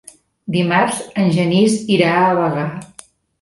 [0.53, 2.65] Dimarts en Genís irà a Bagà.